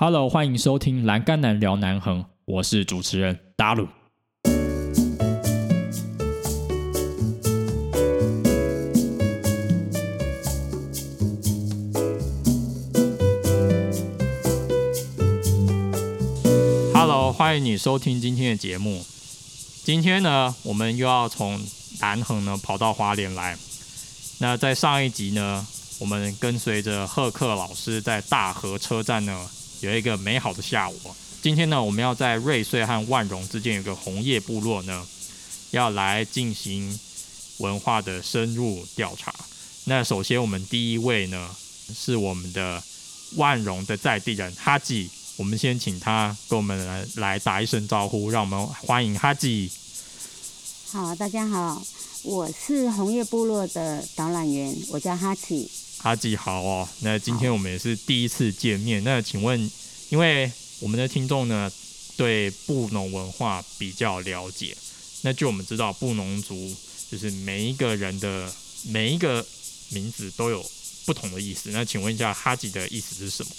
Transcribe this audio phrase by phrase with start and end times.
[0.00, 3.88] Hello，欢迎收听《栏杆男聊南横》，我是主持人达鲁。
[16.94, 19.04] Hello，欢迎你收听今天的节目。
[19.82, 21.60] 今天呢，我们又要从
[22.00, 23.58] 南横呢跑到花莲来。
[24.38, 25.66] 那在上一集呢，
[25.98, 29.50] 我们跟随着贺克老师在大河车站呢
[29.80, 30.96] 有一个美好的下午。
[31.40, 35.06] 今天呢，我们要在瑞穗和万荣之间有个红叶部落呢，
[35.70, 36.98] 要来进行
[37.58, 39.32] 文化的深入调查。
[39.84, 41.54] 那首先，我们第一位呢
[41.94, 42.82] 是我们的
[43.36, 45.08] 万荣的在地人哈吉。
[45.36, 49.70] 我们先请他跟我们来来打一声招呼，让我们欢迎哈吉。
[50.90, 51.80] 好，大家好，
[52.24, 55.70] 我是红叶部落的导览员，我叫哈吉。
[55.98, 59.02] 哈吉好哦，那今天我们也是第一次见面。
[59.02, 59.70] 那请问，
[60.10, 61.70] 因为我们的听众呢
[62.16, 64.76] 对布农文化比较了解，
[65.22, 66.74] 那就我们知道布农族
[67.10, 68.50] 就是每一个人的
[68.86, 69.44] 每一个
[69.90, 70.64] 名字都有
[71.04, 71.70] 不同的意思。
[71.70, 73.50] 那请问一下，哈吉的意思是什么？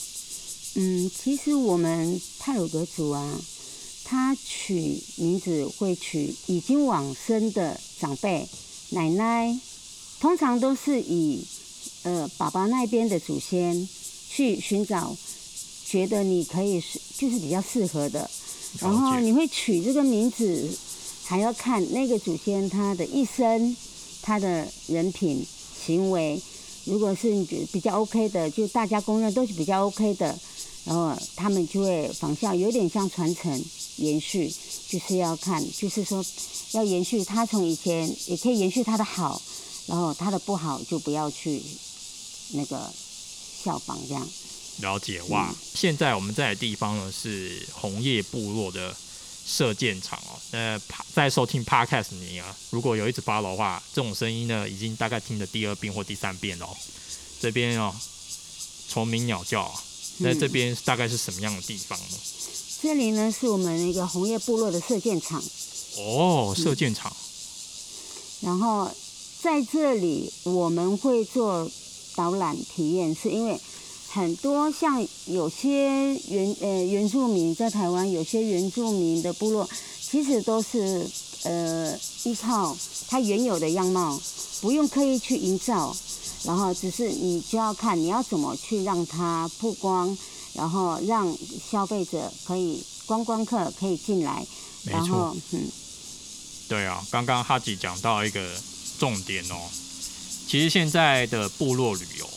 [0.76, 3.42] 嗯，其实我们泰鲁格族啊，
[4.06, 8.48] 他取名字会取已经往生的长辈、
[8.92, 9.60] 奶奶，
[10.22, 11.44] 通常都是以
[12.04, 13.88] 呃爸爸那边的祖先
[14.30, 15.16] 去寻找，
[15.86, 18.30] 觉得你可以是就是比较适合的，
[18.80, 20.70] 然后你会取这个名字，
[21.24, 23.76] 还要看那个祖先他的一生、
[24.22, 25.46] 他的人品、
[25.86, 26.42] 行为，
[26.86, 30.38] 如果是你觉得比较 OK 的，就大家公认都是比较 OK 的。
[30.86, 33.64] 然后他们就会仿效，有点像传承
[33.98, 34.52] 延续，
[34.88, 36.26] 就是要看，就是说
[36.72, 39.40] 要延续他从以前也可以延续他的好，
[39.86, 41.62] 然后他的不好就不要去
[42.50, 42.92] 那个
[43.64, 44.28] 效仿这样。
[44.82, 45.54] 了解哇！
[45.76, 48.96] 现在我们在的地方呢是红叶部落的
[49.46, 50.40] 射箭场哦。
[50.52, 50.80] 那
[51.14, 56.70] 在收听 Podcast 你啊，如果有一直发的话，这种声音呢已经大概听了第二遍或第三遍哦。
[57.42, 57.94] 这边哦，
[58.88, 59.70] 虫鸣鸟叫。
[60.22, 62.18] 那这边大概是什么样的地方呢？
[62.82, 65.44] 这里呢是我们那个红叶部落的射箭场。
[65.98, 67.14] 哦，射箭场。
[68.42, 68.90] 然后
[69.42, 71.70] 在这里我们会做
[72.20, 73.58] 导览体验，是因为
[74.10, 79.70] 很多像有些原呃原住民在台湾，有些原住民的部落
[80.02, 81.10] 其实都是
[81.44, 82.76] 呃依靠
[83.08, 84.20] 它原有的样貌，
[84.60, 85.96] 不用刻意去营造。
[86.44, 90.18] 然后只是你就要看你要怎么去让它曝光，
[90.54, 91.34] 然后让
[91.72, 94.46] 消费者可以观光客可以进来。
[94.84, 95.70] 没错，嗯，
[96.68, 98.50] 对啊，刚刚哈吉讲到一个
[98.98, 99.56] 重点哦，
[100.50, 102.28] 其实现在的部落旅游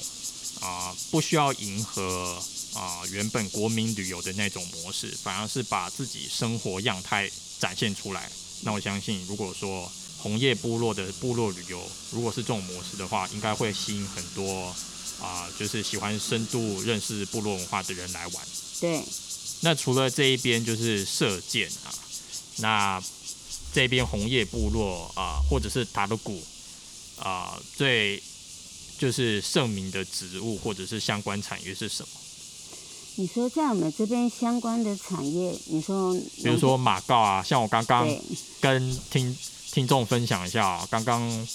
[0.61, 2.39] 啊，不需要迎合
[2.75, 8.31] 啊原本国民旅游的那种模式，反而是把自己生活样态展现出来。
[8.61, 14.67] 那我相信，如果说红叶部落的部落旅游，如果是这种模式的话，应该会吸引很多
[15.19, 18.47] 啊，就是喜欢深度认识部落文化的人来玩。
[18.79, 19.03] 对。
[19.63, 21.89] 那除了这一边就是射箭啊，
[22.57, 23.03] 那
[23.73, 26.45] 这边红叶部落啊，或者是塔鲁古
[27.23, 28.23] 啊，最
[28.99, 32.09] 就是盛名的植物或者是相关产业是什么？
[33.17, 38.09] 你说在我们这边相关的产业，你说比如说马告啊，像我刚刚
[38.61, 39.37] 跟听。
[39.73, 41.49] 听众分享一下啊，刚刚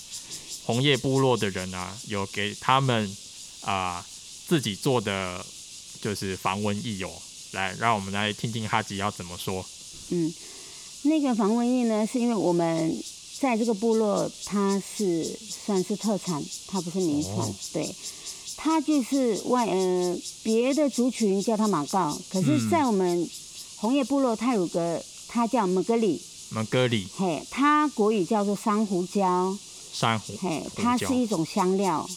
[0.66, 3.16] 红叶部落的人啊，有给他们
[3.62, 4.04] 啊
[4.48, 5.46] 自己做的
[6.02, 7.12] 就是防蚊液哦，
[7.52, 9.64] 来让我们来听听哈吉要怎么说。
[10.10, 10.34] 嗯，
[11.04, 12.92] 那个防蚊液呢，是因为我们
[13.40, 17.96] 在这个部落，它是算是特产，它不是名产，对，
[18.56, 23.30] 它就是外呃别的族群叫它马告，可是在我们
[23.76, 26.22] 红叶部落泰鲁格，它叫玛格里。
[26.50, 29.58] 玛格里，嘿，它国语叫做珊瑚礁。
[29.94, 32.10] 珊瑚，嘿，它是一种香料，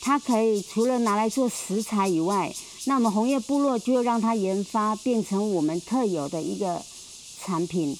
[0.00, 6.82] 它可以除了拿来做食材以外，那我们红叶部落就让它研发变成我们特有的一个
[7.42, 7.98] 产品。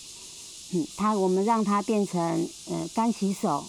[0.72, 3.66] 嗯，它我们让它变成呃干洗手，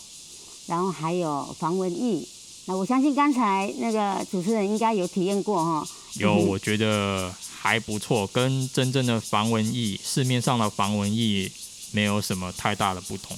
[0.67, 2.27] 然后还有防蚊液。
[2.65, 5.87] 那我相信刚才那个主持人应该有体验过哈。
[6.15, 11.51] 有，我觉得还不错，跟真正的防蚊液，市面上的防蚊液。
[11.91, 13.35] 没有什么太大的不同，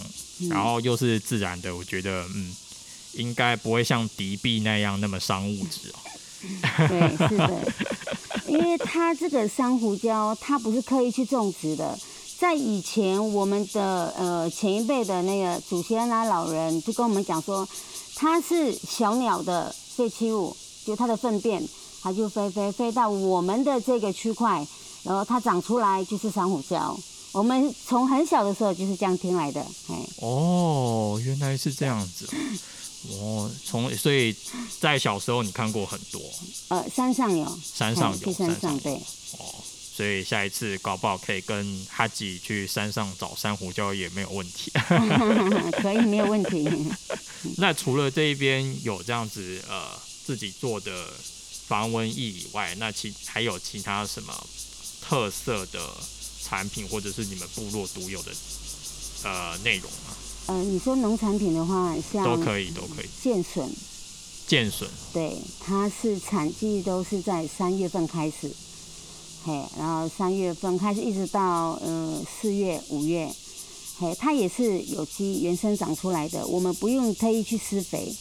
[0.49, 2.53] 然后又是自然的，我觉得嗯，
[3.13, 5.95] 应该不会像敌避那样那么伤物质哦。
[6.89, 7.73] 对，是的，
[8.49, 11.97] 因为它这个珊瑚礁，它不是刻意去种植的，
[12.41, 17.69] 在以前我们的呃前一辈的那个祖先啊老人就跟我们讲说，
[18.15, 21.63] 它是小鸟的废弃物，就它的粪便，
[22.01, 24.65] 它就飞飞飞到我们的这个区块，
[25.03, 26.97] 然后它长出来就是珊瑚礁。
[27.31, 32.27] 我们从很小的时候就是这样听来的，哎，哦，原来是这样子。
[33.11, 34.35] 哦，哦，从所以
[34.79, 36.19] 在小时候你看过很多，
[36.69, 38.95] 呃，山上有，山上有，去山上对，
[39.38, 39.45] 哦，
[40.01, 44.71] 所以下一次搞不好可以跟哈吉去山上找珊瑚礁也没有问题，
[45.80, 46.68] 可以没有问题。
[47.57, 49.89] 那除了这一边有这样子呃
[50.25, 51.06] 自己做的
[51.68, 54.33] 防蚊液以外，那其还有其他什么
[55.07, 55.80] 特色的？
[56.44, 58.31] 产品或者是你们部落独有的
[59.24, 60.15] 呃内容吗？
[60.48, 63.06] 呃，你说农产品的话，像都可以，都可以。
[63.24, 63.69] 剑笋，
[64.48, 68.51] 剑笋，对，它是产季都是在三月份开始，
[69.43, 73.33] 嘿，然后三月份开始一直到呃四月、五月，
[73.97, 78.13] 嘿，它也是有机原生长出来的，我们不用特意去施肥，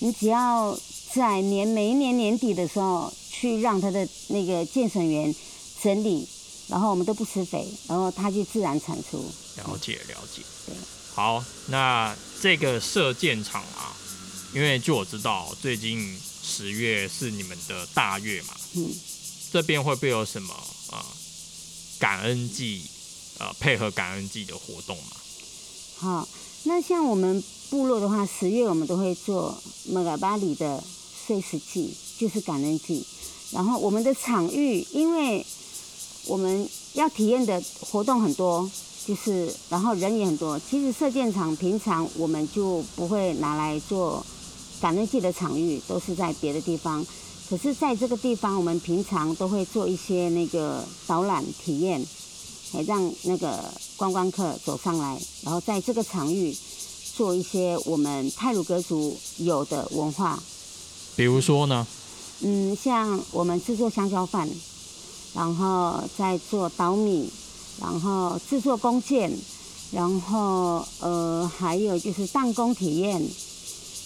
[0.00, 0.78] 你只要
[1.12, 5.34] 在年每一年年底的时候去让它的那个剑笋园
[5.82, 6.26] 整理。
[6.66, 9.18] 然后我们都不施肥，然后它就自然产出。
[9.58, 10.40] 了解了解。
[10.64, 10.74] 对。
[11.14, 13.94] 好，那这个射箭场啊，
[14.54, 18.54] 因为据我知道，最近十月是你们的大月嘛。
[18.76, 18.88] 嗯。
[19.54, 20.52] 这边会不会有什么
[20.90, 21.06] 啊
[22.00, 22.82] 感恩季
[23.38, 25.12] 呃配合感恩季的活动嘛？
[25.96, 26.28] 好，
[26.64, 27.40] 那像我们
[27.70, 29.56] 部落的话，十月我们都会做
[29.92, 30.82] 马嘎巴里的
[31.24, 33.06] 碎石季，就是感恩季。
[33.52, 35.46] 然后我们的场域因为。
[36.26, 38.70] 我们要体验的活动很多，
[39.06, 40.58] 就是然后人也很多。
[40.58, 44.24] 其实射箭场平常我们就不会拿来做
[44.80, 47.04] 感恩季的场域，都是在别的地方。
[47.48, 52.04] 可是在这个地方，我们平常都会做一些那个导览体验，
[52.72, 53.64] 来让那个
[53.96, 56.56] 观光客走上来，然后在这个场域
[57.14, 60.42] 做一些我们泰鲁格族有的文化。
[61.16, 61.86] 比如说呢？
[62.40, 64.48] 嗯，像我们制作香蕉饭。
[65.34, 67.28] 然后再做捣米，
[67.80, 69.36] 然后制作弓箭，
[69.90, 73.20] 然后呃还有就是弹弓体验，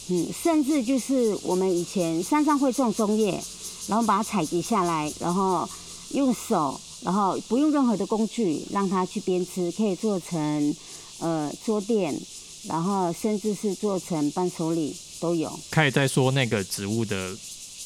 [0.09, 3.43] 嗯，甚至就是我们以前山上会种棕叶，
[3.87, 5.69] 然后把它采集下来，然后
[6.11, 10.77] 用手，然后不用任何的工具，让它去编织，可以做成
[11.19, 12.19] 呃桌垫，
[12.65, 15.59] 然后甚至是做成伴手礼都有。
[15.71, 17.37] 可以再说那个植物的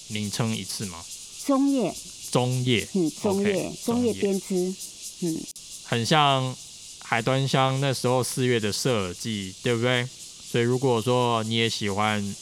[0.09, 0.99] 名称一次吗？
[1.45, 1.95] 棕叶。
[2.31, 4.75] 棕叶，嗯，棕叶，棕叶编织，
[5.21, 5.39] 嗯，
[5.85, 6.57] 很像
[7.01, 10.09] 海端乡那时候四月的设计，对不对？
[10.53, 12.37] 所以如果说你也喜欢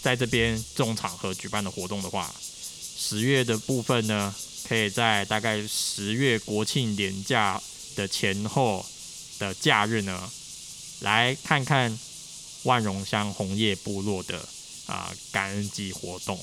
[0.00, 2.32] 在这边这种场合举办的活动的话，
[2.96, 4.32] 十月的部分呢，
[4.68, 7.60] 可以在大概十月国庆年假
[7.96, 8.86] 的前后
[9.40, 10.30] 的假日呢，
[11.00, 11.98] 来看看
[12.62, 14.40] 万荣乡红叶部落的
[14.86, 16.38] 啊感恩季活动。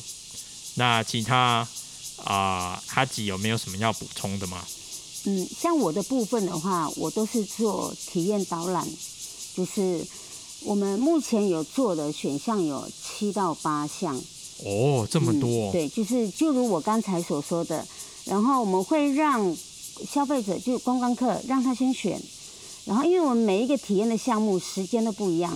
[0.76, 1.66] 那其他。
[2.24, 4.66] 啊，哈吉有没有什么要补充的吗？
[5.26, 8.88] 嗯，像我的部分的话，我都是做体验导览，
[9.54, 10.08] 就是
[10.66, 14.20] 我们目前有做的选项有七到八项。
[14.66, 15.72] 哦，这么多。
[15.72, 17.86] 对，就是就如我刚才所说的，
[18.26, 19.56] 然后我们会让
[20.10, 22.20] 消费者就观光客让他先选，
[22.86, 25.56] 然后因为我们每一个体验的项目时间都不一样。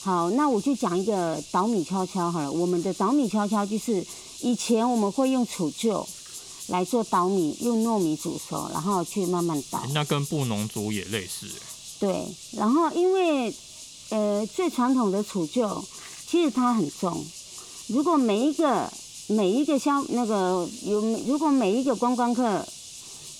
[0.00, 2.50] 好，那我就讲一个捣米悄悄好了。
[2.50, 4.04] 我们的捣米悄悄就是
[4.40, 6.04] 以前我们会用杵臼
[6.66, 9.82] 来做捣米，用糯米煮熟，然后去慢慢捣。
[9.92, 11.46] 那跟布农族也类似。
[12.00, 13.52] 对，然后因为
[14.10, 15.82] 呃最传统的杵臼
[16.26, 17.24] 其实它很重，
[17.88, 18.90] 如果每一个
[19.28, 22.66] 每一个消那个有如果每一个观光客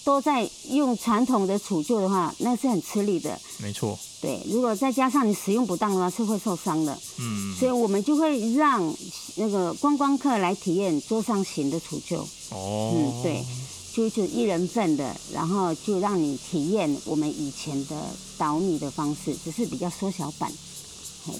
[0.04, 3.38] 都在用传统的杵臼的话，那是很吃力的。
[3.58, 3.98] 没错。
[4.20, 6.98] 对，如果再加上你使用不当的话，是会受伤的。
[7.20, 8.92] 嗯，所以我们就会让
[9.36, 12.16] 那个观光客来体验桌上型的储臼。
[12.50, 13.44] 哦，嗯，对，
[13.92, 20.52] 就是一人份的，然后就让你体验我们以前的捣米的方式，只是比较缩小版。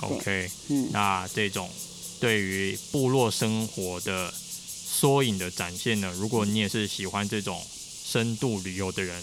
[0.00, 1.68] OK，嗯，那这种
[2.20, 7.60] 对于部落生活的缩影的展现呢，如果你也是喜欢这种
[8.04, 9.22] 深度旅游的人，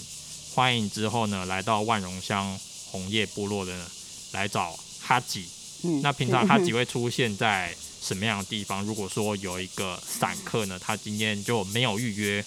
[0.54, 2.58] 欢迎之后呢来到万荣乡。
[2.88, 3.76] 红叶部落的
[4.32, 5.44] 来找哈吉，
[5.82, 8.82] 嗯，那平常哈吉 会出现在什么样的地方？
[8.84, 12.42] 如果说有一个散客呢，他今天就没有预约，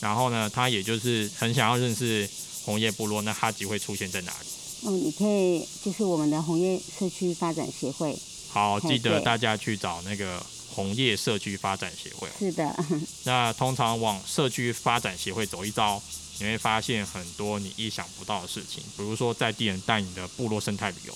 [0.00, 2.28] 然后呢，他也就是很想要认识
[2.64, 4.46] 红叶部落，那哈吉会出现在哪里？
[4.86, 8.18] 嗯，你可以就是我们的红叶社区发展协会。
[8.48, 12.28] 好，记得大家去找那个红叶社区发展协会。
[12.38, 12.84] 是的。
[13.24, 16.02] 那通常往社区发展协会走一遭。
[16.42, 21.14] 你会发现很多你意想不到的事情，比如说在地人带你的部落生态旅游。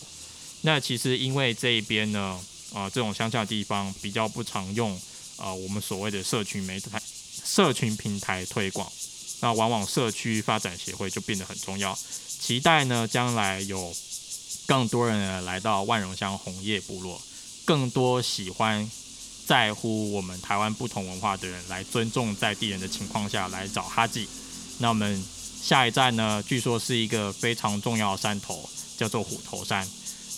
[0.61, 2.39] 那其实因为这一边呢，
[2.75, 4.93] 啊，这种乡下地方比较不常用
[5.39, 6.91] 啊，我们所谓的社区媒体
[7.45, 8.91] 社群平台推广，
[9.41, 11.97] 那往往社区发展协会就变得很重要。
[12.41, 13.95] 期待呢，将来有
[14.67, 17.21] 更多人来到万荣乡红叶部落，
[17.65, 18.91] 更多喜欢
[19.47, 24.29] 在乎我们台湾不同文化的人来尊重在地人的情况下来找哈吉。
[24.79, 25.23] 那我们
[25.63, 29.89] 下一站呢，据说是一个非常重要的山头，叫做虎头山。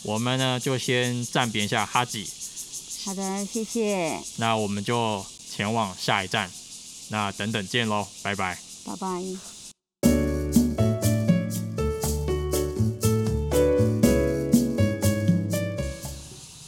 [0.02, 2.28] 我们呢就先暂别一下哈吉。
[3.04, 4.20] 好的，谢谢。
[4.36, 6.50] 那我们就前往下一站，
[7.08, 8.58] 那等等见喽，拜拜。
[8.84, 9.22] 拜拜。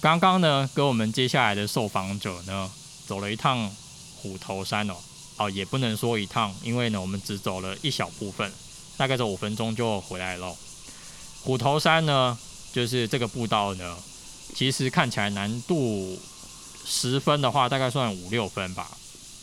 [0.00, 2.70] 刚刚呢，跟我们接下来的受访者呢，
[3.06, 3.68] 走了一趟
[4.16, 4.94] 虎头山哦，
[5.36, 8.50] 哦，也不能说一趟，因为呢，我们只走了一小部分，
[8.96, 10.54] 大概走五分钟就回来了。
[11.42, 12.38] 虎头山呢，
[12.72, 13.96] 就是这个步道呢，
[14.54, 16.18] 其实看起来难度
[16.84, 18.97] 十分的话，大概算五六分吧。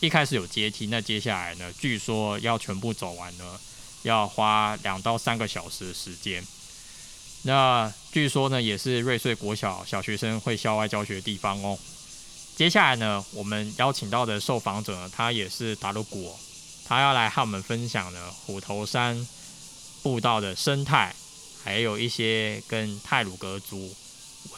[0.06, 3.60] 一开始有阶梯，那接下来呢，据说要全部走完呢，
[4.04, 6.46] 要花两到三个小时的时间。
[7.42, 11.76] 那据说呢，也是瑞穗国小小学生会校外教学的地方哦。
[12.56, 16.36] 接下来呢，我们邀请到的受访者呢，他也是达鲁古，
[16.86, 19.28] 他要来和我们分享呢虎头山
[20.04, 21.16] 步道的生态，
[21.64, 23.92] 还有一些跟泰鲁格族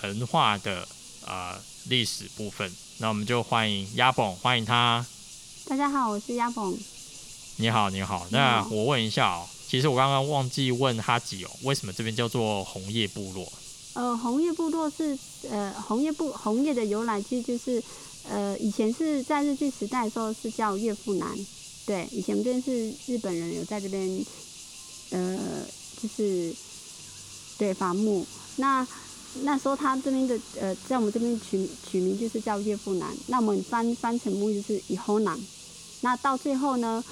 [0.01, 0.85] 文化的
[1.25, 2.69] 呃历史部分。
[2.97, 5.05] 那我们就欢迎鸭蹦，欢迎他。
[5.69, 6.77] 大家好，我是亚鹏。
[7.57, 8.25] 你好，你好。
[8.31, 9.45] 那我问一下哦。
[9.67, 13.51] 其实我刚刚忘记问哈吉哦，为什么这边叫做红叶部落？
[13.93, 15.17] 呃，红叶部落是
[15.49, 17.83] 呃红叶部红叶的由来，其实就是
[18.29, 21.37] 呃以前是在日据时代的时候是叫岳父南，
[21.85, 24.25] 对，以前这边是日本人有在这边
[25.09, 25.37] 呃
[26.01, 26.55] 就是
[27.57, 28.87] 对伐木，那
[29.41, 35.37] 那时候他这边的呃在我们这边取取名就是叫岳父南，那我们翻翻成木就是以后南，
[36.01, 37.03] 那到最后呢？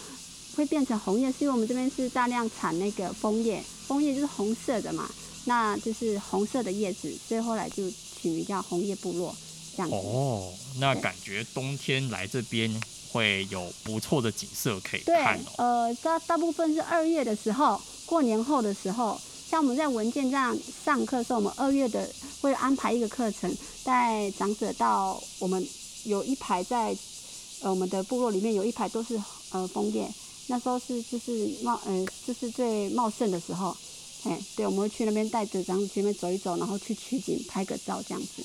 [0.56, 5.06] 会变成红叶，是因为我们这边是大量产那个枫叶，枫叶就是红色的嘛，
[5.44, 9.36] 那就是红色的叶子，所以后来就取名叫红叶部落
[9.76, 9.94] 这样子。
[9.94, 12.74] 哦，那感觉冬天来这边
[13.12, 15.58] 会有不错的景色可以看哦。
[15.58, 25.68] 呃，大大部分是二月的时候，过年后的时候，像我们在文件这样上课的时候，我们二月的会安排一个课程，带长者到我们
[26.06, 26.96] 有一排在
[27.62, 29.20] 呃我们的部落里面有一排都是
[29.52, 30.10] 呃枫叶。
[30.48, 33.76] 那时候是就是茂嗯就是最茂盛的时候，
[34.26, 38.44] 哎，对，我们会去那边带着长子去那边走一走，然后去取景拍个照这样子。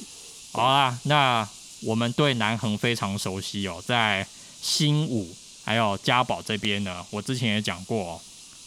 [0.52, 1.46] 好啊，那
[1.82, 4.26] 我们对南横非常熟悉哦，在
[4.62, 5.28] 新武
[5.62, 8.20] 还有嘉宝这边呢，我之前也讲过，哦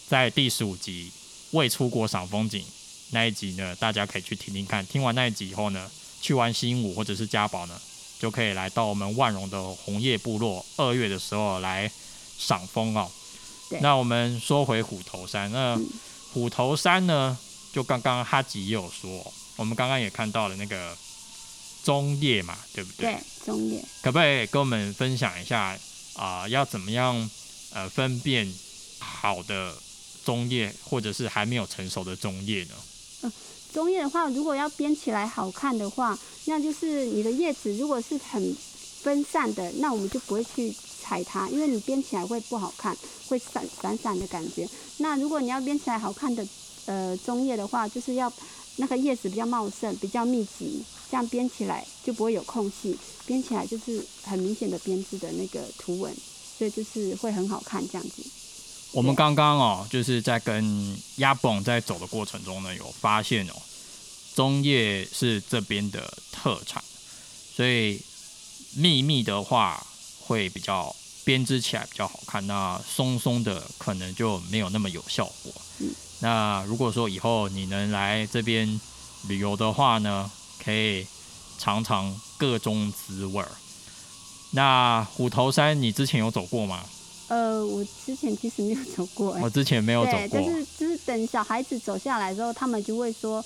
[0.07, 1.11] 在第十五集
[1.51, 2.63] 未出国赏风景
[3.09, 4.85] 那一集呢，大家可以去听听看。
[4.85, 5.89] 听完那一集以后呢，
[6.21, 7.81] 去完新武或者是嘉宝呢，
[8.23, 11.91] 就可以来到我们万荣的红叶部落，二月的时候来
[12.37, 13.11] 赏枫哦。
[13.81, 15.77] 那我们说回虎头山，那
[16.31, 17.37] 虎头山呢？
[17.73, 20.95] 就刚刚哈吉也有说，我们刚刚也看到了那个
[21.83, 23.11] 棕叶嘛，对不对？
[23.11, 23.83] 对，棕叶。
[24.01, 25.77] 可不可以跟我们分享一下
[26.13, 26.47] 啊？
[26.47, 27.29] 要怎么样
[27.73, 28.49] 呃分辨
[28.99, 29.75] 好的
[30.23, 32.75] 棕叶，或者是还没有成熟的棕叶呢？
[33.73, 38.55] 棕叶的话，如果要编起来好看的话，那就是你的叶子如果是很
[39.01, 40.73] 分散的，那我们就不会去。
[41.05, 42.95] 踩它，因为你编起来会不好看，
[43.27, 44.67] 会散散散的感觉。
[44.99, 46.47] 那如果你要编起来好看的，
[46.85, 48.31] 呃，棕叶的话，就是要
[48.77, 56.15] 那个叶子比较茂盛，比较密集，这样编起来就不会有空隙，编起来就是很明显的编织的那个图文，
[56.57, 58.23] 所以就是会很好看这样子。
[58.93, 63.53] 我们刚刚哦，就是在跟鸭蹦在走的过程中呢，有发现哦，
[64.33, 66.81] 棕叶是这边的特产，
[67.53, 68.01] 所以
[68.75, 69.85] 密密的话。
[70.25, 70.95] 会比较
[71.25, 75.53] 编织起来比较好看，那松松的可能就没有那么有效果。
[76.21, 78.79] 那如果说以后你能来这边
[79.27, 80.31] 旅游的话呢，
[80.63, 81.05] 可以
[81.59, 83.51] 尝尝各种滋味儿。
[84.51, 86.85] 那虎头山你之前有走过吗？
[87.33, 89.35] 呃，我之前其实没有走过。
[89.41, 90.39] 我之前没有走过。
[90.39, 93.43] 就是就是等小孩子走下来之后，他们就会说。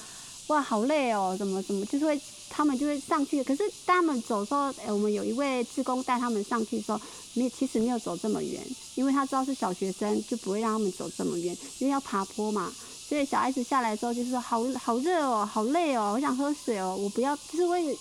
[0.48, 2.17] 哇，好累哦，怎么怎么，就是会
[2.50, 3.44] 他们就会上去。
[3.44, 7.01] 可是他们走的时候，哎，我们有一位志工带他们上去的时候，
[7.34, 8.65] 没其实没有走这么远，
[8.96, 12.72] 因为他知道是小学生，就不会让他们走这么远，因为要爬坡嘛。
[13.10, 17.94] 所以小孩子下来之后就是说，好好热哦，好累哦，我想喝水哦，我不要，就是会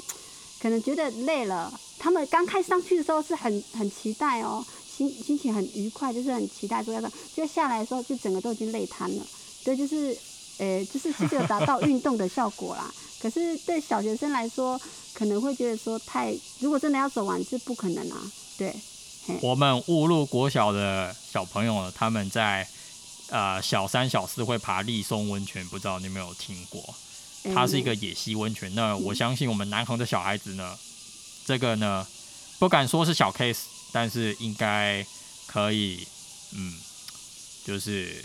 [0.61, 1.73] 可能觉得累了。
[1.99, 4.65] 他们刚开上去的时候是很很期待哦，
[4.97, 9.27] 心心情很愉快，就是很期待说要上，就下来的时候就整个都已经累瘫了。
[9.65, 10.17] 对，就是。
[10.59, 12.91] 呃，就是是有达到运动的效果啦。
[13.21, 14.81] 可是对小学生来说，
[15.13, 18.17] 可能会觉得说太，如果真的要走完是不可能啊。
[18.57, 18.75] 对，
[19.43, 22.67] 我们误入国小的小朋友，他们在
[23.29, 26.83] 呃小三、小四会爬立松温泉，不知道你有没有听过？
[27.55, 28.75] 它是一个野溪温泉。
[28.75, 30.76] 那我相信我们南横的小孩子呢，
[31.45, 32.07] 这个呢
[32.59, 33.61] 不敢说是小 case，
[33.93, 35.07] 但是应该
[35.47, 36.07] 可以，
[36.53, 36.75] 嗯，
[37.65, 38.25] 就是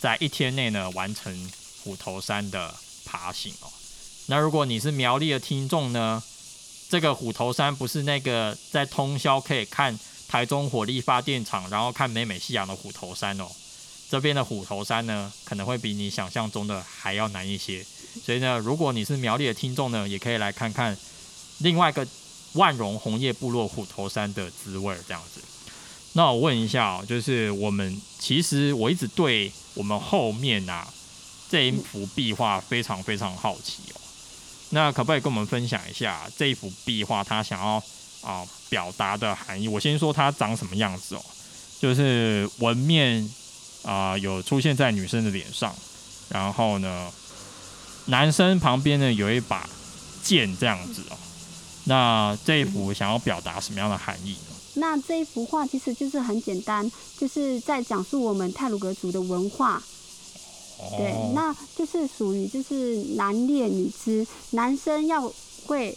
[0.00, 1.50] 在一天内呢完成
[1.82, 3.68] 虎头山的爬行哦。
[4.26, 6.22] 那如果你是苗栗的听众呢，
[6.88, 13.46] 这个虎头山不是那个在通宵可以看台中火力发电厂，然后看美美夕阳的虎头山哦。
[14.10, 17.84] 这边的虎头山呢，可能会比你想象中的还要难一些。
[18.22, 20.96] 所以呢，如果你是苗栗的听众呢，也可以来看看
[21.58, 22.06] 另外一个
[22.52, 25.40] 万荣红叶部落虎头山的滋味这样子。
[26.12, 30.86] 那我问一下哦，就是我们其实我一直对我们后面啊
[31.50, 34.00] 这一幅壁画非常非常好奇哦。
[34.70, 37.82] 那可不可以跟我们分享一下这一幅壁画它想要
[38.22, 39.66] 啊表达的含义？
[39.66, 41.24] 我先说它长什么样子哦，
[41.80, 43.28] 就是纹面
[43.82, 45.74] 啊有出现在女生的脸上，
[46.28, 47.10] 然后呢。
[48.06, 49.68] 男生旁边呢有一把
[50.22, 51.16] 剑这样子哦，
[51.84, 54.54] 那这一幅想要表达什么样的含义呢？
[54.74, 59.82] 那这一幅画其实就是很简单，就是在讲述我们泰鲁格族的文化。
[60.98, 65.32] 对，那就是属于就是男猎女织，男生要
[65.66, 65.96] 会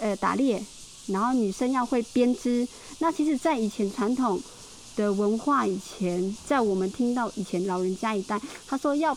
[0.00, 0.62] 呃打猎，
[1.06, 2.66] 然后女生要会编织。
[2.98, 4.40] 那其实，在以前传统
[4.96, 9.16] 的文化以前，在我们听到以前老人家一代，他说要。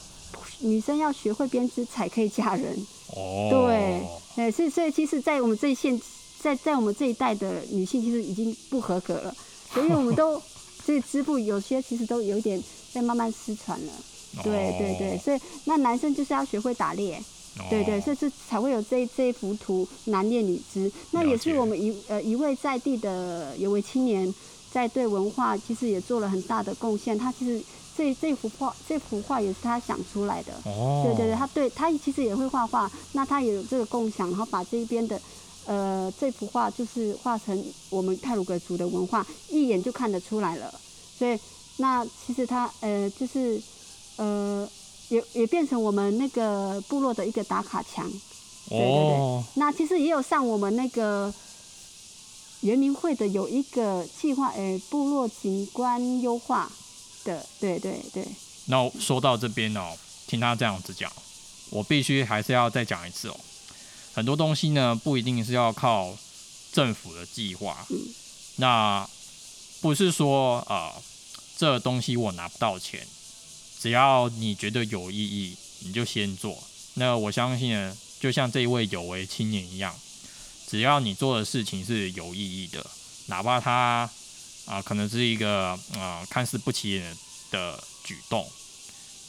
[0.59, 2.75] 女生要学会编织才可以嫁人。
[3.15, 5.99] 哦，对，哎，所以所以其实，在我们这一线，
[6.39, 9.35] 在在我们这一代的女性，其实已经不合格了。
[9.73, 10.41] 所以我们都
[10.85, 12.61] 这织布有些其实都有一点
[12.93, 13.93] 在慢慢失传了。
[14.43, 17.19] 对对对，所以那男生就是要学会打猎。
[17.69, 20.91] 对对，所以这才会有这这一幅图男猎女织。
[21.11, 24.33] 那也是我们一呃一位在地的有位青年，
[24.71, 27.17] 在对文化其实也做了很大的贡献。
[27.17, 27.63] 他其实。
[27.99, 30.53] 这这幅画，这幅画也是他想出来的。
[30.63, 35.19] 哦，对对对，他对他其实也会画画，那他也有这个共享，然后把这一边的，
[35.65, 40.73] 呃，这幅画就是画成我们泰鲁格族的文化，一眼就看得出来了。
[41.17, 41.37] 所以，
[41.75, 43.61] 那其实他呃，就是
[44.15, 44.65] 呃，
[45.09, 48.07] 也也变成我们那个部落的一个打卡墙。
[48.07, 51.33] 哦，对对对，那其实也有上我们那个
[52.61, 56.71] 园林会的有一个计划，呃，部落景观优化。
[57.29, 58.25] 的对对对，
[58.65, 61.11] 那说到这边哦，听他这样子讲，
[61.69, 63.39] 我必须还是要再讲一次哦。
[64.13, 66.17] 很多东西呢，不一定是要靠
[66.71, 67.85] 政府的计划，
[68.55, 69.07] 那
[69.79, 70.91] 不是说呃，
[71.55, 73.07] 这东西我拿不到钱，
[73.79, 76.57] 只要你觉得有意义，你就先做。
[76.95, 79.95] 那我相信呢，就像这一位有为青年一样，
[80.67, 82.83] 只要你做的事情是有意义的，
[83.27, 84.09] 哪怕他。
[84.69, 87.17] 啊，可能是一个啊看似不起眼
[87.49, 88.47] 的举动，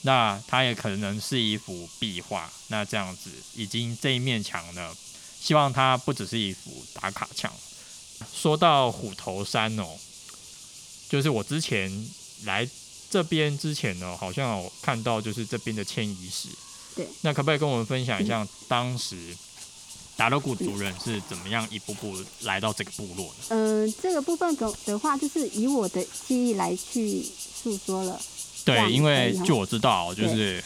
[0.03, 2.53] 那它也可能是一幅壁画。
[2.68, 4.94] 那这样子，已经这一面墙呢，
[5.40, 7.50] 希望它不只是一幅打卡墙。
[8.35, 9.87] 说到虎头山哦，
[11.09, 11.90] 就是我之前
[12.44, 12.68] 来
[13.09, 16.48] 这边之前呢，好像有看到就是这边的迁移史。
[16.94, 17.09] 对。
[17.22, 19.35] 那可不可以跟我们分享一下当时？
[20.20, 23.56] 达罗古族人是怎么样一步步来到这个部落的？
[23.56, 27.24] 嗯，这个部分的的话，就是以我的记忆来去
[27.62, 28.20] 诉说了。
[28.62, 30.62] 对，因为据我知道，就是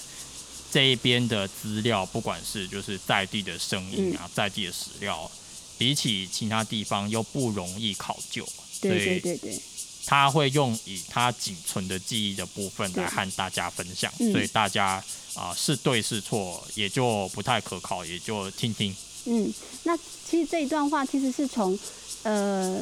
[0.73, 5.31] 这一边的资料，不管是就是在地的声音啊，在地的史料，
[5.79, 8.45] 比起其他地方又不容易考究。
[8.81, 9.63] 对对对对。
[10.05, 15.01] 他会用以他仅存的记忆的部分来和大家分享，所以大家
[15.35, 18.93] 啊是对是错也就不太可靠，也就听听。
[19.27, 19.53] 嗯，
[19.85, 21.79] 那其实这一段话其实是从，
[22.23, 22.81] 呃，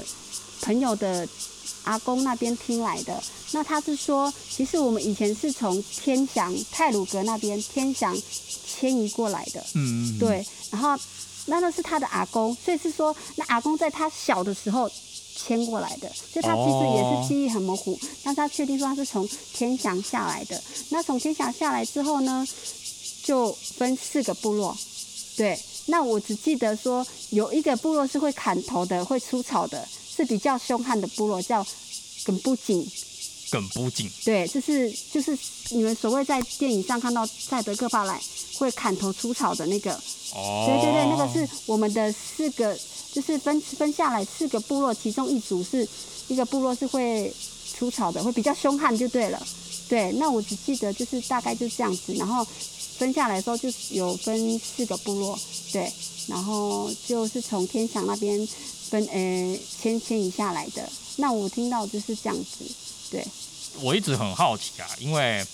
[0.60, 1.26] 朋友的
[1.84, 3.22] 阿公那边听来的。
[3.52, 8.16] 那他是说，其实我们以前是从天祥泰鲁阁那边天祥
[8.66, 9.60] 迁移过来的。
[9.74, 10.18] 嗯嗯。
[10.18, 10.96] 对，然后
[11.46, 14.90] 那那是他的阿公，所以是说，那阿公在他小的时候
[15.36, 17.98] 迁过来的，所以他其实也是记忆很模糊。
[18.22, 20.62] 但是他确定说他是从天祥下来的。
[20.88, 22.46] 那从天祥下来之后呢，
[23.22, 24.76] 就分四个部落，
[25.36, 25.60] 对。
[25.86, 31.66] 那我只记得说有一个部落是会砍头的，会出草的，是比较凶悍的部落，叫
[32.24, 32.86] 耿布景。
[33.50, 34.10] 耿布景。
[34.24, 35.36] 对，就是就是
[35.70, 38.18] 你们所谓在电影上看到赛德克巴莱
[38.58, 39.92] 会砍头出草的那个。
[40.34, 40.66] 哦。
[40.66, 42.78] 对对对，那个是我们的四个，
[43.12, 45.86] 就是分分下来四个部落，其中一组是
[46.28, 47.34] 一个部落是会
[47.74, 49.46] 出草的，会比较凶悍就对了。
[49.88, 52.46] 对，那我只记得就是大概就这样子，然后。
[53.02, 55.36] 分下来之后就有分四个部落，
[55.72, 55.92] 对，
[56.28, 58.46] 然后就是从天祥那边
[58.90, 62.64] 分呃迁迁移下来的，那我听到就是这样子，
[63.10, 63.26] 对，
[63.80, 65.44] 我一直很好奇啊，因为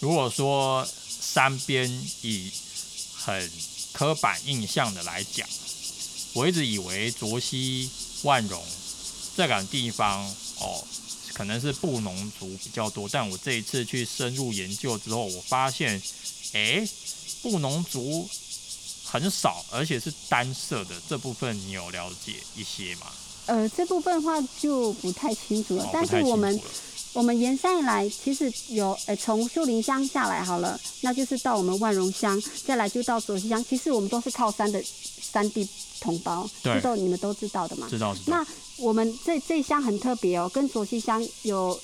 [0.00, 0.84] 如果说
[1.20, 1.88] 山边
[2.22, 2.50] 以
[3.14, 3.48] 很
[3.92, 5.48] 刻板印象的来讲，
[6.32, 7.88] 我一直以为卓溪、
[8.24, 8.60] 万荣
[9.36, 10.26] 这两个地方
[10.58, 10.82] 哦，
[11.32, 16.02] 可能是布农族比较多，但我这一次去深入研究之后，我发现，
[16.52, 16.88] 诶，
[17.42, 18.28] 布农族
[19.04, 23.06] 很少，而且是单色的，这部分你有了解一些吗？
[23.46, 26.60] 呃，这部分的话就不太清楚了，哦但是我们
[27.14, 33.64] 我们沿山以来，其实有呃从秀林乡下来好了，那就是到我们万荣乡，再来就到左溪乡。
[33.64, 34.82] 其实我们都是靠山的
[35.32, 35.66] 山地
[35.98, 37.86] 同胞，对这都你们都知道的嘛。
[37.88, 41.80] 知道知道那我们这这一乡很特别哦，跟左溪乡有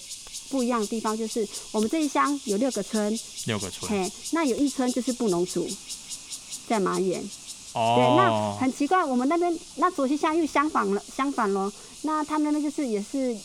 [0.54, 5.68] 不一样的地方，就是我们这一乡有六个村，六个村嘿，那有一村就是布农族，
[6.68, 7.20] 在马远。
[7.72, 11.72] 对，那哦，很奇怪，我们那边那左西乡又相反了，相反咯。
[12.02, 13.36] 那他们那边就是也是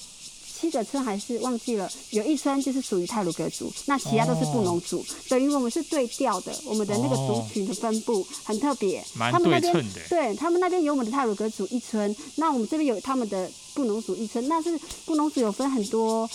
[0.56, 9.04] 七个村还是忘记了，有一村就是属于泰鲁格族，那其他都是布农族，等于我们是对调的，我们的那个族群的分布很特别。
[9.15, 10.02] 蛮他们那边对称的。
[10.10, 16.30] 对他们那边有我们的泰鲁格族一村，那我们这边有他们的布农族一村，那是布农族有分很多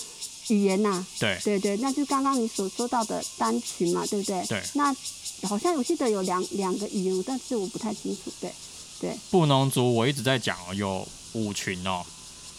[0.49, 4.45] 语言呐、对对对，那就刚刚你所说到的单群嘛，对不对？
[4.47, 4.95] 对那
[5.43, 8.31] 好像我记得有两两个语言，但是我不太清楚。
[8.39, 8.51] 对，
[8.99, 12.03] 对，布农族我一直在讲哦，有五群哦。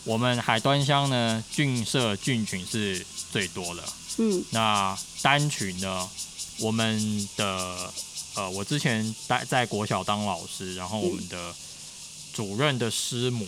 [0.05, 3.83] 我们海端乡呢，郡社郡群是最多的。
[4.18, 6.09] 嗯那单群呢，
[6.59, 7.92] 我们的
[8.35, 11.55] 呃，我之前在在国小当老师，然后我们的
[12.33, 13.46] 主任的师母，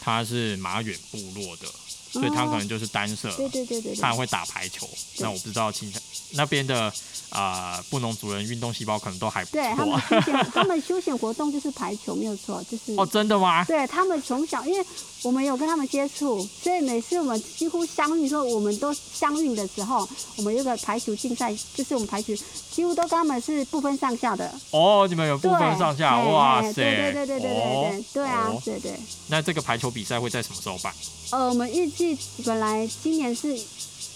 [0.00, 1.68] 她是马远部落的，
[2.10, 4.20] 所以他可能就是单色，对对对对对她还。
[4.20, 4.86] 会打排球。
[5.18, 5.98] 那我不知道其他
[6.32, 6.92] 那边的
[7.30, 10.20] 啊、呃布农族人运动细胞可能都还不对他们错。
[10.20, 13.64] 休闲，他们休闲活动就是排球，没有错，就是哦，真的吗？
[13.64, 14.84] 对他们从小，因为
[15.22, 22.34] 我们有跟他们接触，所以每次我们几乎相遇说，我们都相遇的时候，我们有个排球竞赛，就是我们排球
[22.70, 26.68] 几乎都跟他们是不分上下的，哦，你们有不，分上下，哇塞！
[26.68, 28.92] 嘿对对对对对对对哦对啊哦，对对。
[29.28, 30.92] 那这个排球比赛会在什么时候办？
[31.30, 33.60] 呃，我们预计本来今年是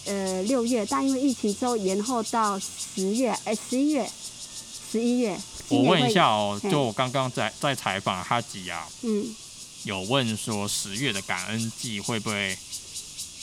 [0.07, 4.09] 呃六月，但因为疫情之后延后到十月，哎十一月，
[4.91, 5.39] 十一月。
[5.69, 9.35] 我问一下，哦，就我刚刚在在采访哈吉啊，嗯，
[9.85, 12.57] 有问说十月的感恩季会不会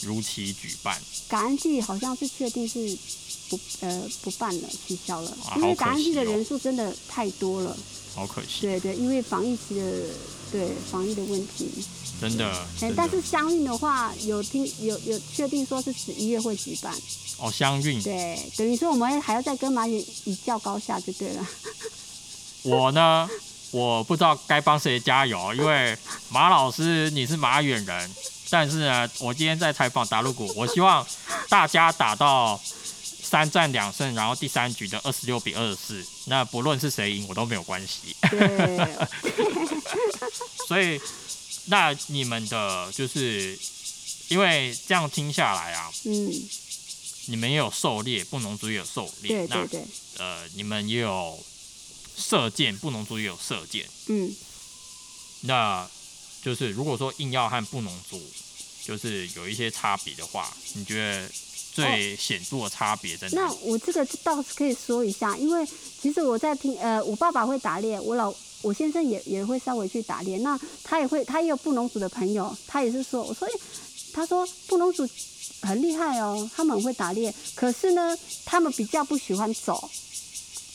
[0.02, 1.00] 如期举办？
[1.28, 2.96] 感恩季好像是确定是
[3.48, 7.76] 不呃不办了，取消了，因为感恩季的人数真的太多了。
[8.14, 9.90] 好可惜，对对，因为防疫期的
[10.50, 11.70] 对防疫的问题。
[12.20, 12.66] 真的。
[12.94, 16.94] 但是相应的话，有听有有确定说是十一月会举办。
[17.38, 21.48] 哦，相运，对，等于说我们还要再跟马远一较高下就对了。
[22.62, 23.28] 我呢，
[23.72, 25.96] 我不知道该帮谁加油，因为
[26.28, 28.10] 马老师你是马远人，
[28.50, 31.04] 但是呢，我今天在采访达鲁谷，我希望
[31.48, 38.14] 大家打到三战两胜，然后第三局的二十六比二十四，那不论是谁赢，我都没有关系。
[38.30, 38.96] 对，
[40.68, 41.00] 所以，
[41.64, 43.58] 那你们的就是
[44.28, 46.30] 因为这样听下来啊，嗯，
[47.26, 49.84] 你们也有狩猎，布农族也有狩猎，那对对对，
[50.18, 51.42] 呃，你们也有
[52.16, 53.86] 射箭，布农族也有射箭。
[54.06, 54.34] 嗯。
[55.42, 55.88] 那
[56.42, 58.20] 就是如果说硬要和布农族
[58.84, 61.28] 就是有一些差别的话，你觉得
[61.72, 63.52] 最显著的差别在哪那？
[63.62, 65.66] 我这个倒是可以说一下，因为
[66.00, 73.54] 其实我在听，呃，我爸爸会打猎，我老我先生也也会稍微去打猎，那他也会，他也有布农族的朋友，他也是说，我说，诶
[74.12, 75.08] 他说布农族
[75.62, 79.90] 很厉害哦，他们很会打猎，可是呢，他们比较不喜欢走，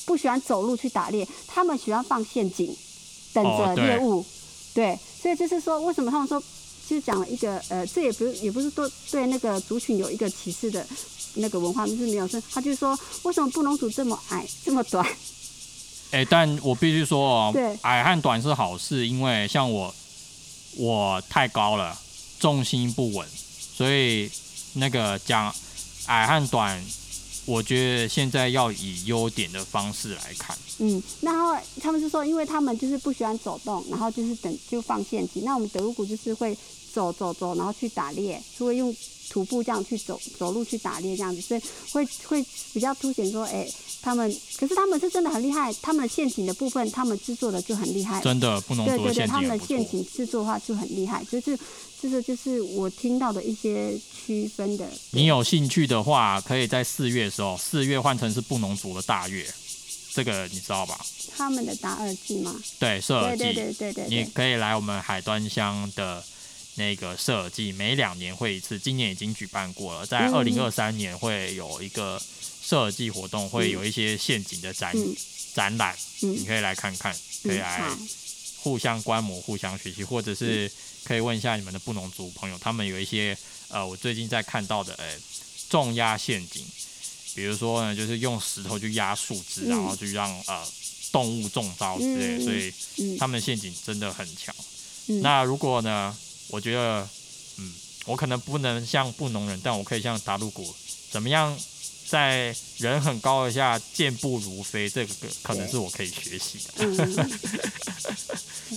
[0.07, 2.75] 不喜欢走路去打猎，他们喜欢放陷阱，
[3.33, 4.25] 等着猎物，
[4.73, 6.41] 对，所以就是说，为什么他们说，
[6.87, 10.87] 就是讲了一个，呃，这也不是也不是说对那个族群有一个歧视的
[11.35, 15.05] 那个文化，就是没有是，他就说为什么布农族这么矮这么短？
[16.11, 19.93] 哎、但我必须说哦对，矮和短是好事，因为像我，
[20.77, 21.99] 我太高了，
[22.39, 23.27] 重心不稳，
[23.75, 24.31] 所以
[24.75, 25.53] 那个讲
[26.05, 26.81] 矮和短，
[27.47, 30.55] 我觉得现在要以优点的方式来看。
[30.79, 35.43] 嗯，然后他们是说，因为他们就是不喜欢走动，然后就是等就放陷阱。
[35.43, 36.55] 那我们德鲁古就是会
[36.97, 38.95] 走走走，然后去打猎，是会用
[39.29, 43.69] 徒步这样去走走路去打猎这样子，所以会会比较凸显说，哎，
[44.01, 48.19] 他们可是他们是真的很厉害，他们的陷阱的部分他们制作的就很厉害。
[48.21, 49.77] 真的，布农族的对对对，他们的陷。
[49.87, 51.57] 阱制作的话就很厉害，就是
[52.01, 54.89] 这个就是我听到的一些区分的。
[55.11, 59.45] 你有兴趣的话，可以在四月的时候，四月换成是布农族的大月，
[60.13, 60.99] 这个你知道吧？
[61.37, 62.55] 他们的达尔季吗？
[62.79, 63.53] 对，射耳对季。
[63.53, 64.25] 对对对对你。
[64.33, 66.23] 可以来我们海端乡的
[66.77, 70.33] 那个设计，每两年会一次，今年已经举办过了，在嗯。
[70.33, 72.21] 二零二三年会有一个
[72.63, 75.15] 设计活动，会有一些陷阱的展、嗯。
[75.53, 77.11] 展览，你嗯可以来看看，
[77.43, 77.97] 可以嗯，来，
[78.61, 80.35] 互相观摩、互相学习，或者嗯。
[80.35, 80.71] 是
[81.03, 83.35] 可以问一下你们的布农族朋友，他们有一些
[83.69, 85.05] 呃，我最近在看到的，呃，
[85.69, 86.63] 重压陷阱，
[87.33, 89.69] 比如说呢，就是用石头去压树枝，嗯。
[89.69, 90.63] 然后去让呃
[91.11, 93.17] 动物中招之类所以嗯。
[93.17, 94.53] 他们陷阱真的很强。
[95.07, 95.21] 嗯。
[95.21, 96.15] 那如果呢，
[96.49, 97.07] 我觉得，
[97.57, 97.73] 嗯，
[98.05, 100.73] 我可能不能像布农人，但我可以像达鲁古，
[101.11, 101.57] 怎么样
[102.07, 106.73] 在人很高的下健步如飞，这个可能是我可以学习的。
[106.77, 107.29] 嗯，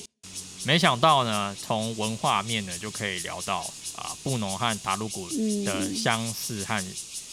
[0.64, 3.60] 没想到呢，从文化面呢就可以聊到
[3.96, 6.84] 啊，布农和达鲁古嗯的相似和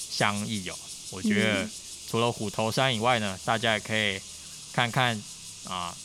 [0.09, 0.75] 相异哦。
[1.09, 1.71] 我觉得嗯
[2.09, 4.19] 除了虎头山以外呢，大家也可以
[4.71, 5.21] 看看
[5.65, 5.95] 啊，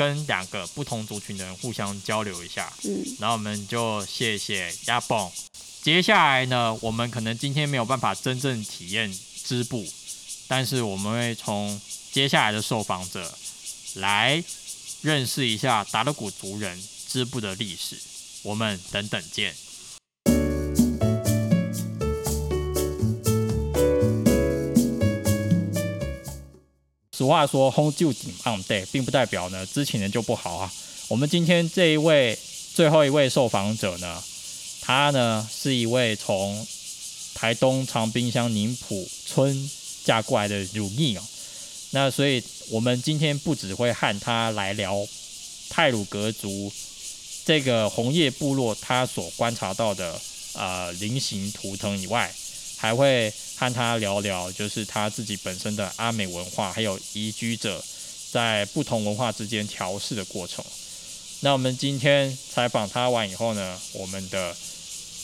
[0.00, 2.72] 跟两个不同族群的人互相交流一下。
[2.84, 5.30] 嗯，然后我们就谢谢亚蹦。
[5.82, 9.86] 接下来呢，我们可能今天没有办法真正体验织布，
[10.48, 11.78] 但是我们会从
[12.10, 13.30] 接下来的受访者
[13.96, 14.42] 来
[15.02, 17.98] 认识一下达勒古族人织布的历史。
[18.42, 19.54] 我们等等见。
[27.20, 30.72] 俗话说“轰就顶 on day”，并不代表呢知情人就不好啊。
[31.06, 32.38] 我们今天这一位
[32.72, 34.24] 最后一位受访者呢，
[34.80, 36.66] 他呢是一位从
[37.34, 39.70] 台东长滨乡宁浦村
[40.02, 41.22] 嫁过来的乳义哦。
[41.90, 45.06] 那所以我们今天不只会和他来聊
[45.68, 46.72] 泰鲁格族
[47.44, 50.18] 这个红叶部落他所观察到的
[50.54, 52.32] 呃菱形图腾以外，
[52.78, 57.84] 还会和他聊聊就是他自己本身的阿美文化，还有移居者
[58.32, 60.64] 在不同文化之间调试的过程。
[61.40, 64.56] 那我们今天采访他完以后呢，我们的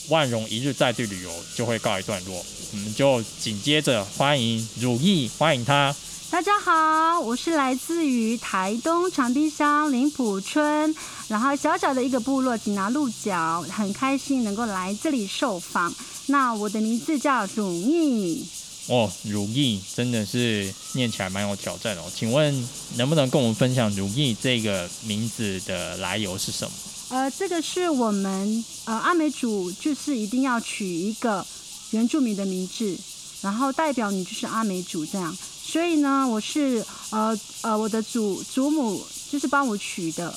[0.09, 5.95] 万荣一日在地旅游就会告一段落，我们就紧接着欢迎如意，欢迎他。
[6.29, 10.93] 大家好，我是来自于台东长滨乡林埔村，
[11.29, 15.93] 然后小小的一个部落锦拿鹿角，很开心能够来这里受访。
[16.25, 18.45] 那我的名字叫汝意，
[18.87, 22.03] 哦，如意真的是念起来蛮有挑战哦。
[22.13, 26.71] 请问能不能跟我们分享如意这个名字的来由是什么？
[27.09, 31.45] 呃，这个是我们呃阿美族就是一定要取一个
[31.91, 32.97] 原住民的名字，
[33.41, 35.35] 然后代表你就是阿美族这样。
[35.63, 40.33] 所以呢，我是呃呃我的祖祖母就是帮我取的，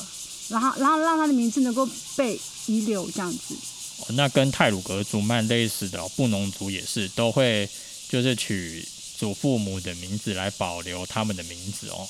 [0.48, 3.54] 然后然后让他的名字能够被遗留这样子。
[3.54, 7.68] 哦那跟泰鲁格族蛮类似的、哦，布农族也是都会
[8.08, 8.84] 就是取
[9.16, 12.08] 祖父母的名字来保留他们的名字哦。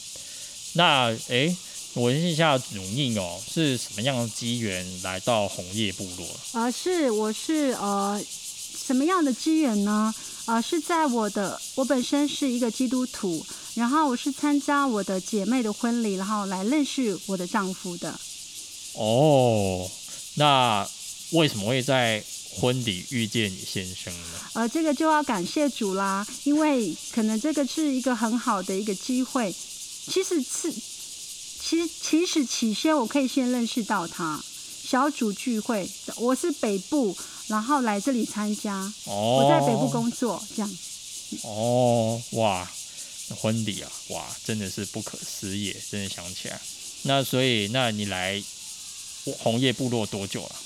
[0.72, 1.54] 那诶，
[1.94, 6.26] 我问一下祖印哦，是什么样的机缘来到红叶部落？
[6.52, 8.22] 呃，是我是呃
[8.86, 10.12] 什么样的机缘呢？
[10.46, 18.18] 呃，是在我的我本身是一个基督徒，然后我是参加我的姐妹的婚礼，然后来认识我的丈夫的。
[18.94, 19.88] 哦，
[20.34, 20.88] 那
[21.32, 22.24] 为什么会在
[22.56, 24.40] 婚礼遇见你先生呢？
[24.54, 29.54] 呃，这个就要感谢主啦，因为可能这个是一个很好的一个机会。
[30.06, 34.42] 其实是，其实其实起先我可以先认识到他，
[34.90, 40.78] 小组聚会，我是北部，然后来这里参加，哦，我在北部工作，这样。
[41.44, 42.68] 哦，哇，
[43.40, 46.60] 婚礼啊，哇，真的是不可思议，真的想起来。
[47.02, 48.42] 那所以，那你来
[49.38, 50.56] 红叶部落多久了？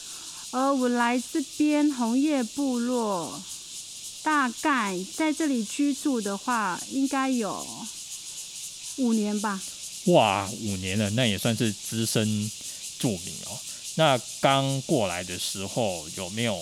[0.53, 3.43] 呃，我来这边红叶部落，
[4.23, 7.67] 大概在这里居住的话，应该有
[8.97, 9.61] 五年吧。
[10.07, 12.51] 哇，五年了，那也算是资深
[12.99, 13.61] 住民哦。
[13.97, 16.57] 那刚过来的时候有没有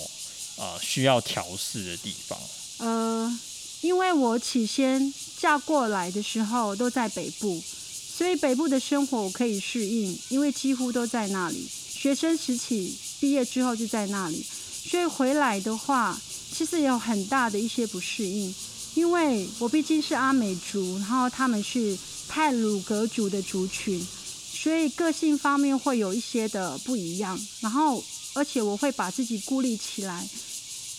[0.57, 2.39] 呃需要调试的地方？
[2.77, 3.39] 呃，
[3.81, 7.61] 因为我起先嫁过来的时候都在北部，
[8.15, 11.67] 所以北部的生活我可以适应，因为几乎都在那里。
[11.67, 14.45] 学生时期毕业之后就在那里，
[14.89, 16.19] 所以回来的话，
[16.51, 18.53] 其实有很大的一些不适应，
[18.93, 24.05] 因为我毕竟是阿美族，然后他们是泰鲁格族的族群，
[24.63, 27.37] 所以个性方面会有一些的不一样。
[27.59, 28.01] 然后，
[28.33, 30.25] 而且我会把自己孤立起来，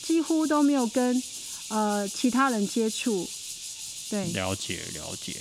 [0.02, 1.22] 几乎都没有跟
[1.68, 3.26] 呃其他人接触。
[4.10, 5.34] 对，了解了解。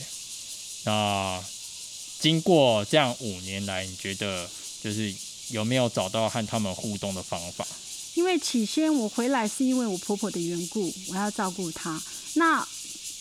[0.85, 1.43] 那
[2.21, 4.49] 经过这样五年来，你觉得
[4.81, 5.13] 就是
[5.49, 7.67] 有没有找到和他们互动的方法？
[8.13, 12.01] 因为起先我回来是因为我婆婆的缘故，我要照顾她。
[12.35, 12.65] 那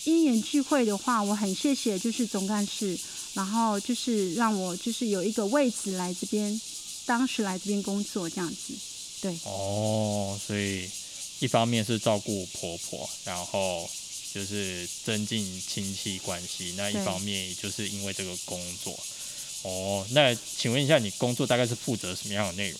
[0.05, 2.97] 因缘聚会的话，我很谢谢就是总干事，
[3.33, 6.59] 然后就是让我就是有一个位置来这边，
[7.05, 8.73] 当时来这边工作这样子。
[9.21, 10.89] 对，哦，所以
[11.39, 13.89] 一方面是照顾婆婆，然后
[14.33, 18.97] 就是增进亲戚关系，那一方面也就是因为这个工作。
[19.63, 22.79] 哦，那请问一下，你工作大概是负责什么样的内容？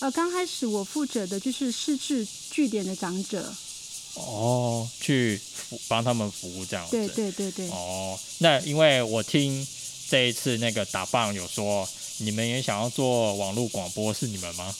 [0.00, 3.54] 呃，刚开始我负责的就是失智据点的长者，
[4.14, 6.92] 哦，去服帮他们服务这样子。
[6.92, 9.66] 对对对对，哦，那因为我听
[10.08, 11.88] 这一次那个打棒有说，
[12.18, 14.74] 你们也想要做网络广播，是你们吗？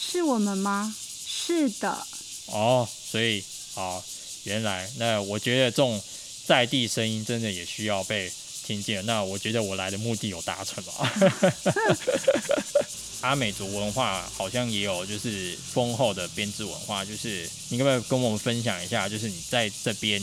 [0.00, 0.94] 是我们吗？
[1.26, 2.06] 是的，
[2.46, 3.42] 哦，所以
[3.74, 4.02] 哦，
[4.44, 6.00] 原来那我觉得这种
[6.46, 8.30] 在地声音真的也需要被
[8.66, 9.04] 听见。
[9.06, 10.92] 那我觉得我来的目的有达成了。
[13.22, 20.20] 阿美族文化好像也有就是丰厚的编织文化，就是你可不可以跟我们分享一下，就是你在这边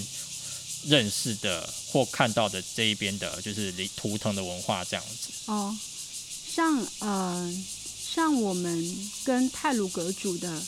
[0.88, 5.30] 认识的或看到的这一边的，就是图腾的文化这样子？
[5.45, 5.78] 哦，
[6.56, 7.63] 像呃，
[8.13, 10.62] 像我们跟泰鲁格族的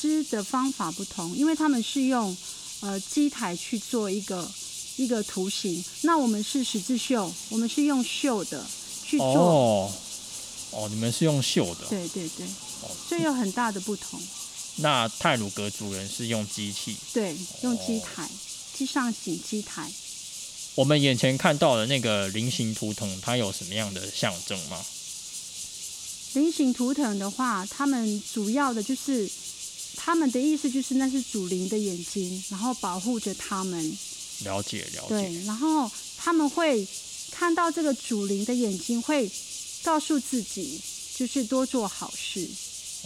[0.00, 2.36] 织的方法不同，因为他们是用
[2.80, 4.48] 呃机台去做一个
[4.96, 8.64] 一个图形，那我们是十字绣，我们是用绣的
[9.04, 9.92] 去做，哦，
[10.70, 12.46] 哦，你们是用绣的，对对对
[12.82, 14.20] 哦，所以有很大的不同。
[14.76, 16.96] 那泰鲁格族人是用机器。
[17.12, 18.30] 对，用机台，
[18.78, 19.90] 机上型机台。
[20.76, 24.78] 我们眼前看到的那个菱形图腾，它有什么样的象征吗？
[26.34, 29.28] 菱形图腾的话，他们主要的就是
[29.96, 33.98] 他们的意思就是那是主灵的眼睛，然后保护着他们。
[34.44, 35.08] 了解了解。
[35.08, 36.86] 对，然后他们会
[37.32, 39.28] 看到这个主灵的眼睛，会
[39.82, 40.80] 告诉自己
[41.16, 42.48] 就是多做好事。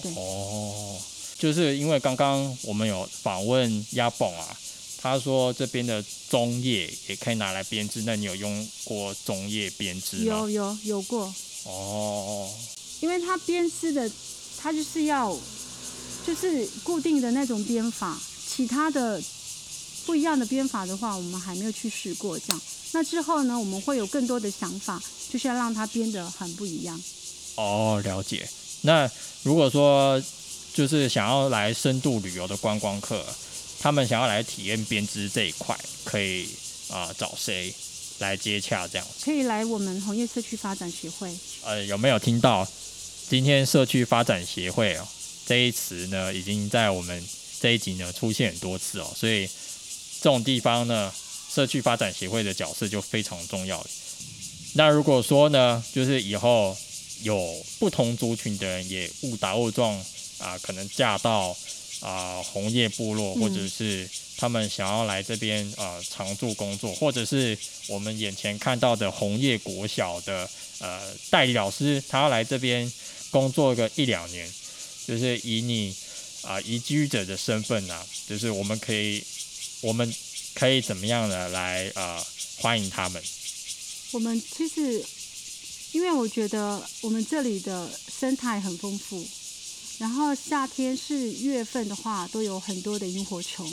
[0.02, 1.00] 对哦，
[1.38, 4.58] 就是因为刚刚我们有访问鸭蹦啊，
[5.02, 10.24] 他说这边的棕叶也可以拿来编织，那你有用过棕叶编织吗？
[10.24, 11.34] 有有有过，
[11.64, 12.48] 哦，
[13.00, 14.08] 因为它编织的，
[14.56, 15.36] 它就是要
[16.24, 18.16] 就是固定的那种编法，
[18.48, 19.20] 其他的
[20.06, 22.62] 不一样的编法的话，我们还没有去试过这样。
[22.92, 27.02] 那之后呢，我们会有更多的想法，就是要让它编得很不一样。
[27.56, 28.48] 哦，了解。
[28.82, 29.10] 那
[29.42, 30.22] 如果说
[30.72, 33.24] 就是想要来深度旅游的观光客，
[33.82, 36.48] 他们想要来体验编织这一块，可以
[36.88, 37.74] 啊、找谁
[38.20, 39.24] 来接洽这样子？
[39.24, 41.36] 可以来我们红叶社区发展协会。
[41.64, 42.64] 呃，有没有听到
[43.28, 45.08] 今天社区发展协会哦
[45.44, 47.20] 这一词呢，已经在我们
[47.60, 49.48] 这一集呢出现很多次哦，所以
[50.20, 51.12] 这种地方呢，
[51.52, 53.84] 社区发展协会的角色就非常重要。
[54.74, 56.76] 那如果说呢，就是以后
[57.22, 60.00] 有不同族群的人也误打误撞
[60.38, 61.56] 啊、可能嫁到
[62.02, 72.92] 啊、红叶部落，或者嗯是他们想要来这边呃常住工作，或者是我们眼前看到的红叶国小的呃代理老师，他要来这边
[73.30, 74.52] 工作个一两年，
[75.06, 75.96] 就是以你
[76.42, 79.22] 啊、移居者的身份呐、就是我们可以
[79.80, 80.12] 我们
[80.54, 82.20] 可以怎么样的来呃
[82.58, 83.22] 欢迎他们？
[84.10, 85.04] 我们其实，
[85.92, 87.88] 因为我觉得我们这里的
[88.20, 89.24] 生态很丰富，
[90.02, 93.64] 然后夏天是月份的话，都有很多的萤火虫，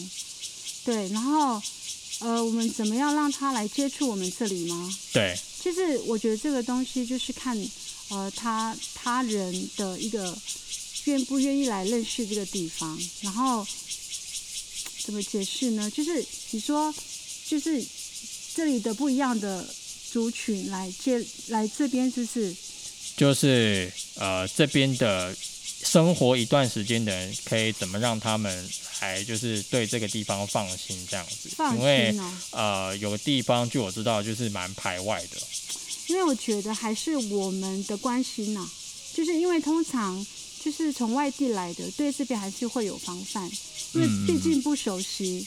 [0.85, 1.59] 对，然后
[2.19, 4.95] 呃，我们怎么样让他来接触我们这里吗？
[5.11, 7.57] 对，其实我觉得这个东西就是看
[8.09, 10.37] 呃他他人的一个
[11.05, 13.65] 愿不愿意来认识这个地方，然后
[15.03, 15.89] 怎么解释呢？
[15.89, 16.93] 就是你说
[17.47, 17.83] 就是
[18.53, 19.67] 这里的不一样的
[20.11, 22.55] 族群来接来这边，是不是
[23.17, 25.35] 就是呃这边的
[25.83, 31.49] 生活一段时间的人，可以怎么让他们还就是对这个地方放心这样子？
[31.55, 32.15] 放因为。
[32.51, 35.37] 呃有个地方据我知道就是蛮排外的，
[36.07, 38.69] 因为我觉得还是我们的关心呐、
[39.13, 40.25] 就是因为通常
[40.63, 43.49] 就是从外地来的，对这边还是会有防范，
[43.93, 45.45] 因为毕竟不熟悉，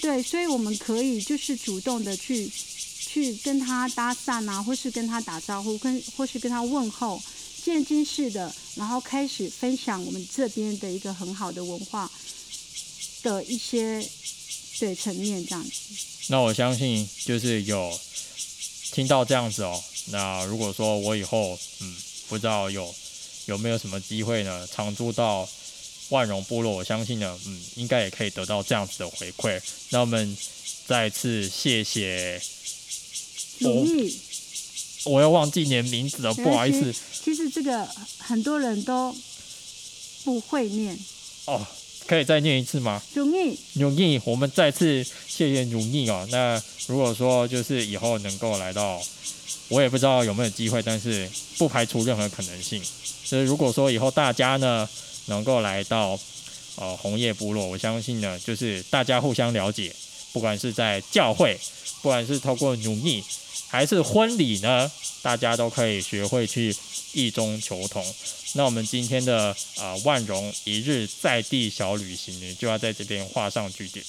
[0.00, 2.50] 对，所以我们可以就是主动的去
[2.98, 7.22] 去跟他搭讪啊，或是跟他打招呼，跟或是跟他问候，
[7.64, 12.10] 渐进式的，然后开始分享我们这边的一个很好的文化
[13.22, 14.06] 的一些
[14.78, 15.70] 对层面这样子。
[16.28, 17.98] 那我相信就是有
[18.92, 19.82] 听到这样子哦。
[20.08, 21.96] 那如果说我以后嗯
[22.28, 22.94] 不知道有
[23.46, 25.48] 有没有什么机会呢，常住到
[26.10, 29.58] 万荣部落，我相信呢嗯应该也可以得到这样子的回馈。
[29.88, 30.36] 那我们
[30.86, 32.42] 再次谢谢，
[33.60, 34.20] 努力。
[35.04, 36.94] 我又忘记你的名字了，不好意思。
[37.22, 37.86] 其实这个
[38.18, 39.14] 很多人都
[40.24, 40.98] 不会念，
[41.46, 41.66] 哦。
[42.06, 43.00] 可以再念一次吗？
[43.14, 46.28] 容易努力，我们再次谢谢努力哦。
[46.30, 49.00] 那如果说就是以后能够来到，
[49.68, 51.26] 我也不知道有没有机会，但是
[51.56, 52.78] 不排除任何可能性。
[53.24, 54.86] 就是如果说以后大家呢
[55.28, 56.20] 能够来到
[56.76, 59.90] 呃红叶部落，我相信呢，就是大家互相了解，
[60.34, 61.56] 不管是在教会，
[62.02, 63.22] 不管是透过努力，
[63.68, 64.90] 还是婚礼呢，
[65.22, 66.74] 大家都可以学会去
[67.12, 68.04] 异中求同。
[68.54, 74.04] 那我们今天的呃万荣一日在地小旅行呢，就要在这边画上句点。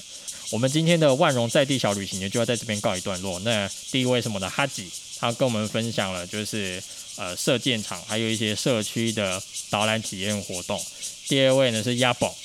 [0.50, 3.40] 我们今天的万荣在地小旅行呢，就要在这边告一段落。
[3.42, 6.82] 那第一位是我们的哈吉，他跟我们分享了就是
[7.18, 10.84] 呃射箭场，还有一些社区的导览体验活动。
[11.28, 12.36] 第二位呢是亚宝，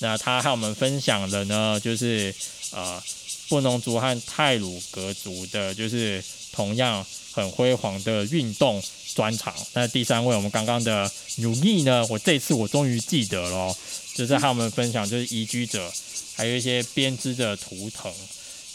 [0.00, 2.34] 那他和我们分享的呢就是
[2.72, 3.02] 呃
[3.48, 6.22] 布农族和泰鲁格族的，就是
[6.52, 8.82] 同样很辉煌的运动
[9.14, 9.54] 专场。
[9.72, 13.76] 那第三位我们刚刚的努力呢，我这次我终于记得了，
[14.14, 15.92] 就是和我们分享就是移居者。
[16.36, 18.12] 还有一些编织的图腾，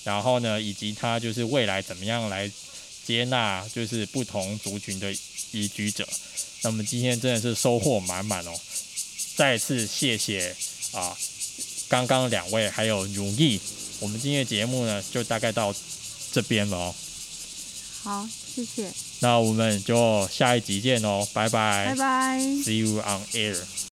[0.04, 2.52] 然后呢，以及他就是未来怎么样来
[3.06, 5.16] 接纳就是不同族群的
[5.52, 6.06] 移居者。
[6.64, 8.52] 那么今天真的是收获满满哦！
[9.38, 10.54] 再次谢谢
[10.92, 11.18] 啊，
[11.88, 13.62] 刚刚两位还有如意，
[14.04, 15.74] 我们今天的节目呢就大概到
[16.34, 16.96] 这边了哦。
[18.04, 18.92] 好，谢谢。
[19.22, 21.86] 那我们就下一集见哦，拜拜。
[21.88, 22.40] 拜拜。
[22.66, 23.58] See you on air.